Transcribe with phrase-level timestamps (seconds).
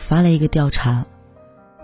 [0.00, 1.06] 发了一个调查：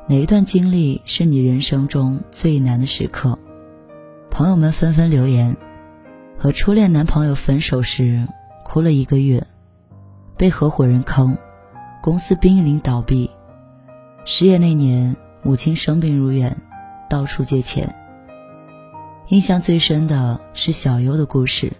[0.08, 3.38] 哪一段经历是你人生中最难的时刻？
[4.30, 5.54] 朋友们纷纷留言：
[6.38, 8.26] 和初恋男朋友分手时
[8.64, 9.46] 哭了一个月，
[10.36, 11.36] 被合伙人坑，
[12.02, 13.30] 公司濒临倒闭，
[14.24, 16.56] 失业那年母亲生病入院，
[17.10, 17.94] 到处借钱。
[19.28, 21.70] 印象最深的是小优的故事。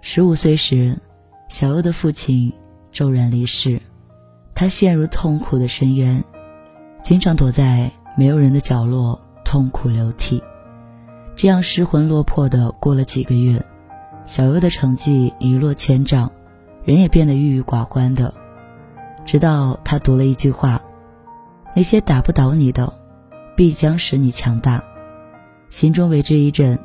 [0.00, 0.98] 十五岁时，
[1.48, 2.52] 小优的父亲。
[2.90, 3.80] 骤然离世，
[4.58, 6.24] 他陷入痛苦的深渊，
[7.00, 10.42] 经常躲在没有人的角落痛哭流涕。
[11.36, 13.64] 这样失魂落魄的过了几个月，
[14.26, 16.28] 小优的成绩一落千丈，
[16.84, 18.34] 人也变得郁郁寡欢的。
[19.24, 20.82] 直到他读了一句话
[21.72, 22.92] ：“那些打不倒你的，
[23.54, 24.82] 必将使你强大。”
[25.70, 26.76] 心中为之一振，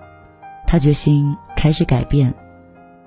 [0.67, 2.35] 他决心开始改变，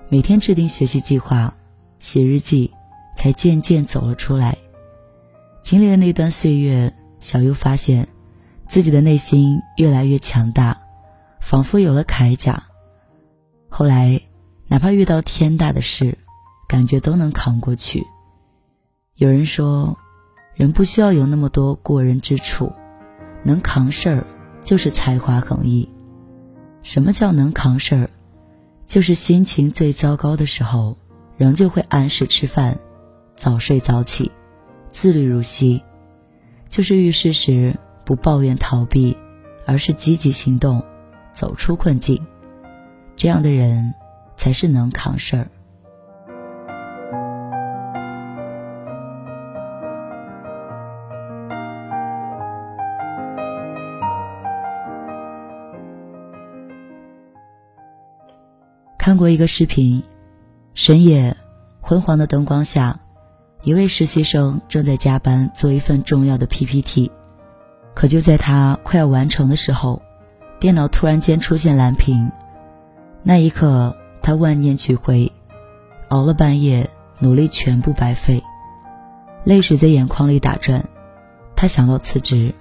[0.09, 1.55] 每天制定学习计划，
[2.01, 2.73] 写日记。
[3.17, 4.57] 才渐渐走了出来。
[5.63, 8.07] 经历了那段岁月，小优发现
[8.69, 10.81] 自己的内心越来越强大，
[11.41, 12.63] 仿佛有了铠甲。
[13.69, 14.21] 后来，
[14.69, 16.17] 哪怕遇到天大的事，
[16.69, 18.05] 感觉都能扛过去。
[19.17, 19.99] 有人说，
[20.55, 22.73] 人不需要有那么多过人之处，
[23.43, 24.27] 能扛事儿
[24.63, 25.89] 就是才华横溢。
[26.83, 28.11] 什么叫能扛事儿？
[28.87, 30.97] 就是心情最糟糕的时候，
[31.37, 32.79] 仍旧会按时吃饭。
[33.37, 34.33] 早睡早起，
[34.91, 35.83] 自律如昔，
[36.69, 39.17] 就是遇事时不抱怨逃避，
[39.67, 40.83] 而是积极行动，
[41.33, 42.21] 走出困境。
[43.15, 43.95] 这样的人
[44.37, 45.49] 才是能扛事儿。
[58.99, 60.03] 看过一个视频，
[60.75, 61.37] 深夜，
[61.81, 62.99] 昏黄的灯光下。
[63.67, 67.11] 一位实习生正在加班做一份重要的 PPT，
[67.95, 70.01] 可就在他快要完成的时候，
[70.61, 72.31] 电脑突然间出现蓝屏。
[73.25, 75.33] 那一刻，他万念俱灰，
[76.11, 76.89] 熬了半夜，
[77.19, 78.41] 努力全部白费，
[79.43, 80.89] 泪水在眼眶里打转。
[81.57, 82.55] 他想到辞职，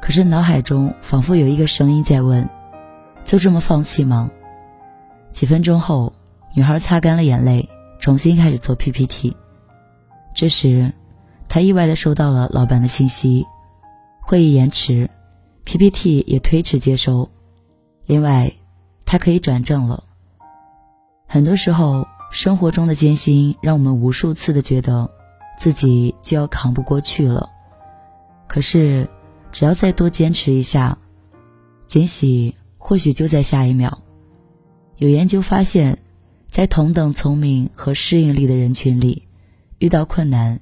[0.00, 2.48] 可是脑海中仿佛有一个声音在问
[3.26, 4.30] ：“就这么放弃吗？”
[5.32, 6.12] 几分钟后，
[6.54, 7.68] 女孩擦干了眼泪，
[7.98, 9.36] 重新开始做 PPT。
[10.38, 10.92] 这时，
[11.48, 13.44] 他意外的收到了老板的信息，
[14.20, 15.10] 会议延迟
[15.64, 17.28] ，PPT 也推迟接收。
[18.06, 18.52] 另外，
[19.04, 20.04] 他可以转正了。
[21.26, 25.10] 很多时候，生活中的艰辛让我们无数次的觉得
[25.58, 27.50] 自己就要扛不过去了。
[28.46, 29.10] 可是，
[29.50, 30.96] 只要再多坚持一下，
[31.88, 33.98] 惊喜或许就在下一秒。
[34.98, 35.98] 有研究发现，
[36.48, 39.24] 在同等聪明和适应力的人群里。
[39.78, 40.58] 遇到困难，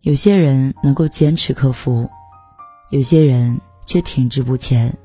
[0.00, 2.08] 有些人能够坚持克服，
[2.88, 4.96] 有些人却停滞不前。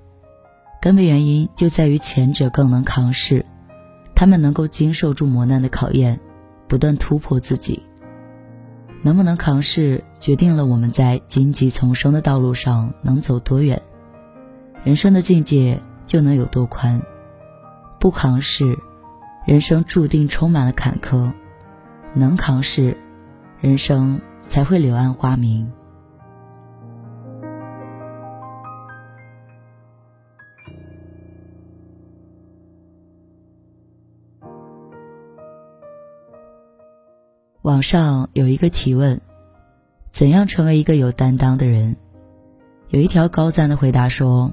[0.81, 3.46] 根本原因就在于前者更能扛事，
[4.16, 6.18] 他们能够经受住磨难的考验，
[6.70, 7.84] 不断突破自己。
[9.02, 13.81] 能不能扛事，决定了我们在荆棘丛生的道路上能走多远，
[14.86, 17.02] 人生的境界就能有多宽。
[18.00, 18.78] 不扛事，
[19.46, 21.34] 人生注定充满了坎坷；
[22.14, 22.96] 能扛事。
[23.62, 25.72] 人生才会柳暗花明。
[37.62, 39.22] 网上有一个提问：
[40.12, 41.96] 怎样成为一个有担当的人？
[42.90, 44.52] 有一条高赞的回答说：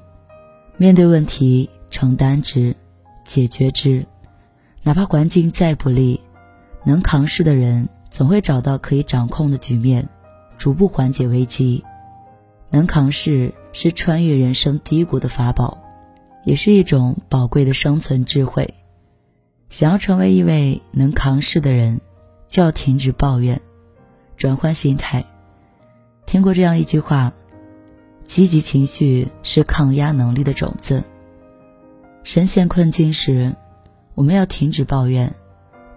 [0.77, 2.77] 面对问题，承担之，
[3.25, 4.05] 解决之，
[4.83, 6.21] 哪怕环境再不利，
[6.85, 7.89] 能扛事的人。
[8.19, 10.09] 总会找到可以掌控的局面，
[10.57, 11.85] 逐步缓解危机。
[12.69, 15.79] 能扛事是穿越人生低谷的法宝，
[16.43, 18.75] 也是一种宝贵的生存智慧。
[19.69, 22.01] 想要成为一位能扛事的人，
[22.49, 23.61] 就要停止抱怨，
[24.37, 25.25] 转换心态。
[26.27, 27.33] 听过这样一句话：
[28.25, 31.05] 积极情绪是抗压能力的种子。
[32.25, 33.55] 深陷困境时，
[34.17, 35.33] 我们要停止抱怨。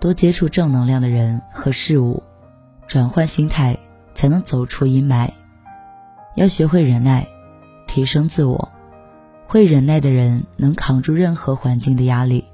[0.01, 2.23] 多接触正能量的人和事物，
[2.87, 3.77] 转换心态，
[4.15, 5.29] 才能走出阴霾，
[6.35, 7.27] 要学会忍耐，
[7.87, 8.67] 提升自我。
[9.45, 12.45] 会忍耐的人能扛住任何环境的压力，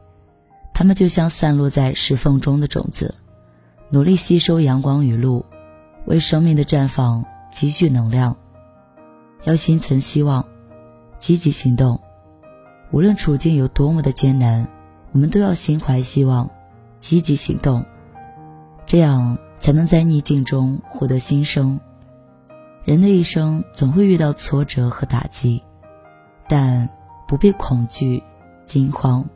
[0.74, 3.16] 他们就像散落在石缝中的种子，
[3.90, 5.46] 努力吸收阳光雨露，
[6.06, 8.36] 为生命的绽放积蓄能量。
[9.46, 10.46] 要心存希望，
[11.18, 12.02] 积极行动。
[12.92, 14.68] 无论处境有多么的艰难，
[15.14, 16.50] 我们都要心怀希望，
[17.00, 17.86] 积极行动，
[18.86, 21.80] 这样才能在逆境中获得新生。
[22.84, 25.62] 人的一生总会遇到挫折和打击。
[26.50, 26.88] 但
[27.28, 28.24] 不必恐惧、
[28.66, 29.28] 惊慌，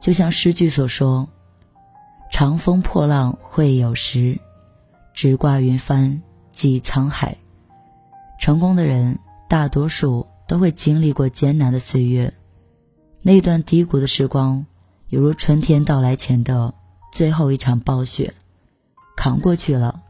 [0.00, 1.28] 就像诗句所说
[2.32, 4.40] ：“长风破浪会有时，
[5.12, 7.36] 直挂云帆济沧海。”
[8.40, 9.18] 成功的人
[9.50, 12.32] 大多数都会经历过艰难的岁月，
[13.20, 14.64] 那段低谷的时光，
[15.10, 16.72] 犹如春天到来前的
[17.12, 18.34] 最后一场暴雪，
[19.16, 20.02] 扛过去了，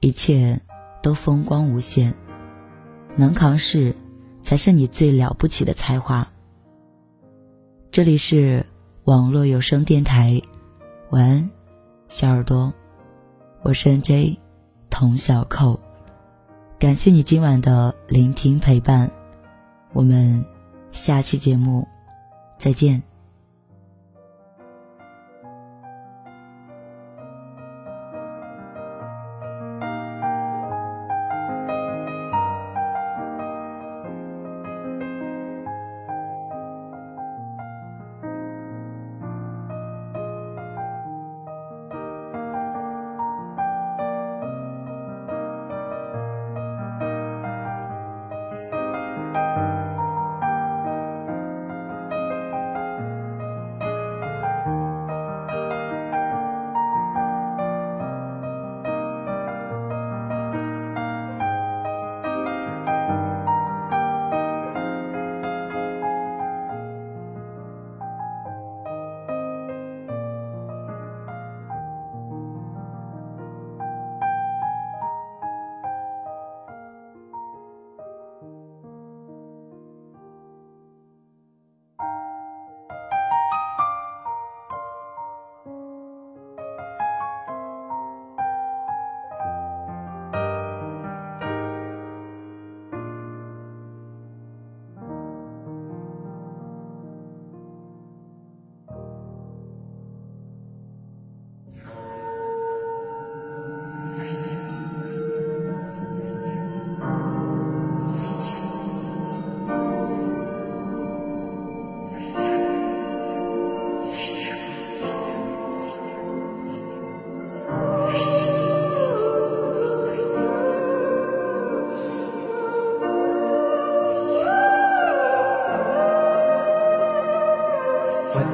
[0.00, 0.60] 一切
[1.02, 2.14] 都风光无限。
[3.16, 3.94] 能扛事。
[4.40, 6.26] 才是你最了不起的才华。
[7.90, 8.64] 这里是
[9.04, 10.40] 网络有声电台，
[11.10, 11.50] 晚安，
[12.06, 12.72] 小耳朵，
[13.62, 14.38] 我是 N J
[14.88, 15.78] 童小扣，
[16.78, 19.10] 感谢你今晚的聆听陪伴，
[19.92, 20.42] 我们
[20.90, 21.86] 下期节目
[22.58, 23.02] 再见。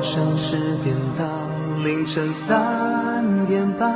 [0.05, 1.25] 上十点到
[1.83, 3.91] 凌晨三点半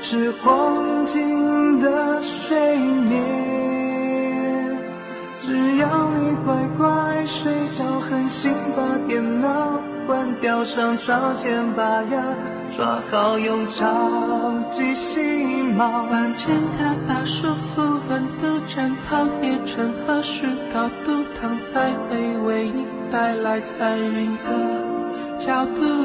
[0.00, 4.78] 是黄金的睡眠，
[5.42, 12.22] 只要你乖乖睡觉，狠心把电脑关掉，上床前把牙
[12.76, 13.82] 抓好，用超
[14.70, 16.04] 级细毛。
[16.04, 16.48] 房间
[16.78, 22.72] 的大舒服，温度枕头别穿合适高度，躺在微微
[23.10, 24.73] 带来彩云的。
[25.44, 26.04] 角度。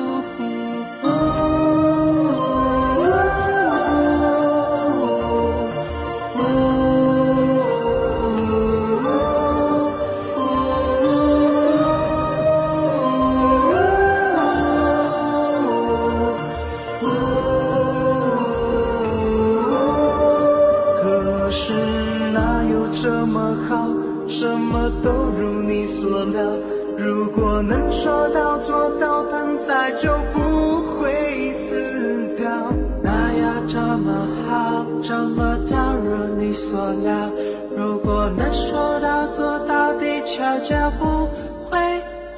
[36.19, 37.29] 如你所料。
[37.75, 41.27] 如果能说到做到，地球就不
[41.69, 41.79] 会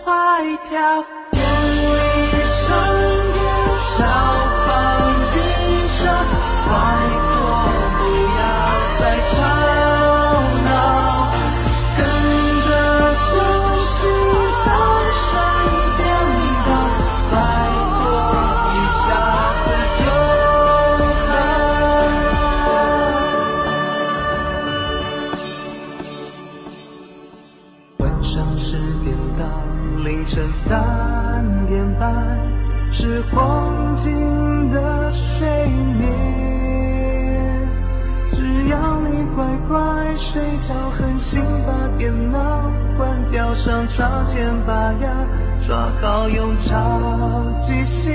[0.03, 1.03] 坏掉。
[43.55, 45.09] 上床前把牙
[45.67, 48.11] 抓好，用超级细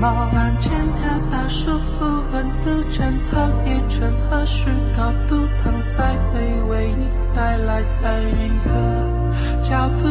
[0.00, 0.26] 毛。
[0.30, 3.36] 房间他把舒服温度，枕头
[3.66, 10.04] 也纯合适高度，躺在会为你带来彩云的角度。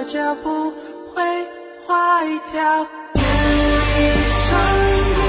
[0.00, 0.70] 地球就不
[1.14, 1.22] 会
[1.86, 2.86] 坏掉。
[3.14, 3.22] 愿
[3.96, 4.48] 你上
[5.14, 5.20] 天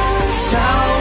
[0.50, 1.01] 小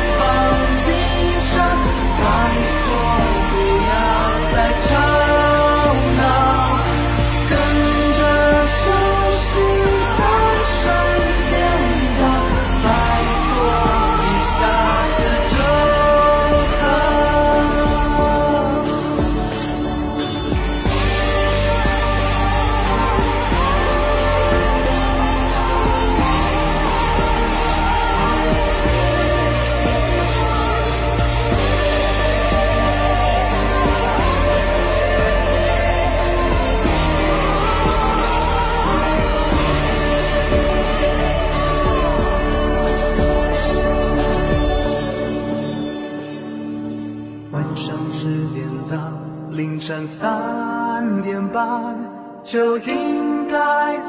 [52.51, 53.55] 就应该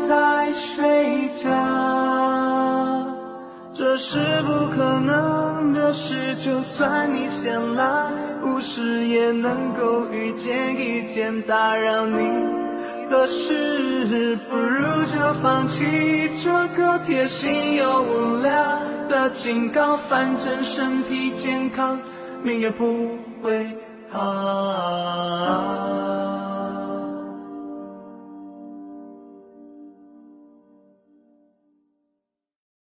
[0.08, 1.48] 在睡觉。
[3.72, 8.10] 这是不可能的事，就算你先来，
[8.44, 12.32] 无视也能够遇见一件打扰你
[13.12, 22.00] 的事，不如就放弃这个贴心又无聊的警告，反正身体健康，
[22.42, 23.68] 命也不会
[24.10, 25.00] 好。